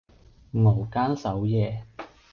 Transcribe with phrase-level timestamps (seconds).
[0.63, 1.85] 熬更守夜